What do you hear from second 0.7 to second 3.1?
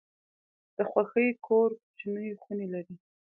د خوښۍ کور کوچني خونې لري.